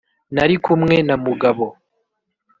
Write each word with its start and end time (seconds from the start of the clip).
Nali 0.35 0.55
kumwe 0.65 0.95
na 1.07 1.15
Mugabo. 1.23 1.67